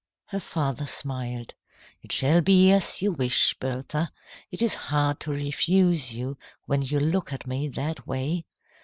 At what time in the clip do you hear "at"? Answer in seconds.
7.31-7.45